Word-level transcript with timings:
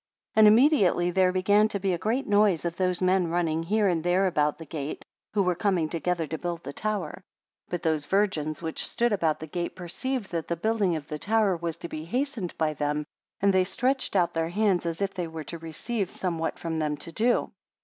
And 0.35 0.47
immediately 0.47 1.11
there 1.11 1.31
began 1.31 1.67
to 1.67 1.79
be 1.79 1.93
a 1.93 1.97
great 1.99 2.25
noise 2.25 2.65
of 2.65 2.75
those 2.75 3.03
men 3.03 3.27
running 3.27 3.61
here 3.61 3.87
and 3.87 4.03
there 4.03 4.25
about 4.25 4.57
the 4.57 4.65
gate, 4.65 5.05
who 5.35 5.43
were 5.43 5.53
come 5.53 5.87
together 5.89 6.25
to 6.25 6.39
build 6.39 6.63
the 6.63 6.73
tower. 6.73 7.11
24 7.69 7.69
But 7.69 7.83
those 7.83 8.07
virgins 8.07 8.63
which 8.63 8.87
stood 8.87 9.13
about 9.13 9.39
the 9.39 9.45
gate 9.45 9.75
perceived 9.75 10.31
that 10.31 10.47
the 10.47 10.55
building 10.55 10.95
of 10.95 11.07
the 11.07 11.19
tower 11.19 11.55
was 11.55 11.77
to 11.77 11.87
be 11.87 12.05
hastened 12.05 12.57
by 12.57 12.73
them. 12.73 13.05
And 13.41 13.53
they 13.53 13.63
stretched 13.63 14.15
out 14.15 14.33
their 14.33 14.49
hands, 14.49 14.87
as 14.87 15.03
if 15.03 15.13
they 15.13 15.27
were 15.27 15.43
to 15.43 15.59
receive 15.59 16.09
somewhat 16.09 16.57
from 16.57 16.79
them 16.79 16.97
to 16.97 17.11
do. 17.11 17.51